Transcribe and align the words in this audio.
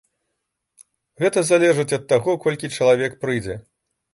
Гэта 1.23 1.39
залежыць 1.51 1.87
ад 1.99 2.03
таго, 2.15 2.31
колькі 2.47 2.73
чалавек 2.79 3.11
прыйдзе. 3.27 3.61